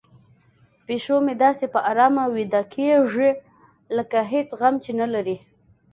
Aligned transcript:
پیشو 0.85 1.15
مې 1.25 1.33
داسې 1.43 1.65
په 1.73 1.79
ارامه 1.91 2.23
ویده 2.35 2.61
کیږي 2.73 3.29
لکه 3.97 4.19
هیڅ 4.31 4.49
غم 4.59 4.75
چې 4.83 4.91
نه 4.99 5.07
لري. 5.13 5.37